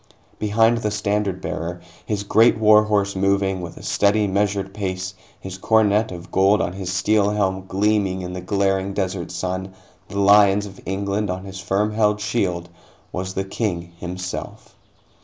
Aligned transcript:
Behind 0.39 0.79
the 0.79 0.89
standard 0.89 1.41
bearer, 1.41 1.79
his 2.07 2.23
great 2.23 2.57
war 2.57 2.85
horse 2.85 3.15
moving 3.15 3.61
with 3.61 3.77
a 3.77 3.83
steady, 3.83 4.25
measured 4.25 4.73
pace, 4.73 5.13
his 5.39 5.59
coronet 5.59 6.11
of 6.11 6.31
gold 6.31 6.59
on 6.59 6.73
his 6.73 6.91
steel 6.91 7.29
helm 7.29 7.65
gleaming 7.67 8.23
in 8.23 8.33
the 8.33 8.41
glaring 8.41 8.93
desert 8.93 9.29
sun, 9.29 9.75
the 10.07 10.17
lions 10.17 10.65
of 10.65 10.81
England 10.87 11.29
on 11.29 11.45
his 11.45 11.59
firm 11.59 11.91
held 11.91 12.19
shield, 12.19 12.67
was 13.11 13.35
the 13.35 13.43
King 13.45 13.91
himself. 13.99 14.75